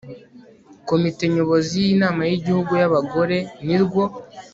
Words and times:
komite 0.89 1.23
nyobozi 1.33 1.73
y 1.85 1.89
inama 1.95 2.21
y 2.29 2.33
igihugu 2.37 2.71
y 2.81 2.85
abagore 2.89 3.37
nirwo 3.65 4.03